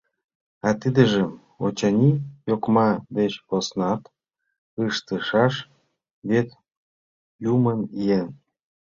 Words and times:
А 0.67 0.69
тидыжым, 0.79 1.29
очыни, 1.65 2.11
йокма 2.49 2.89
деч 3.17 3.33
поснат 3.47 4.01
ыштышаш, 4.85 5.53
вет 6.29 6.49
юмын 7.53 7.79
еҥ. 8.17 8.27